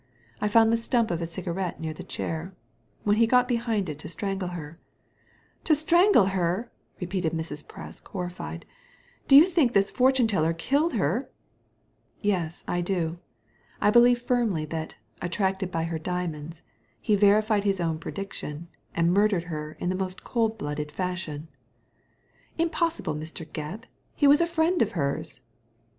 [0.41, 2.53] I found the stump of a cigarette near the chain
[3.03, 4.77] When he got behind it to strangle her^
[5.65, 7.63] ""To strangle her 1" repeated Mrs.
[7.63, 8.65] Presk, horrified
[9.27, 11.29] ''Do you think this fortune teller killed her?"
[12.19, 13.19] "Yes, I do.
[13.79, 16.63] I believe firmly that, attracted by her diamonds,
[16.99, 21.47] he verified his own prediction, and murdered her in the most cold blooded fashion."
[22.57, 23.47] ''Impossible, Mr.
[23.47, 23.83] Gebb.
[24.15, 25.45] He was a friend of hers!"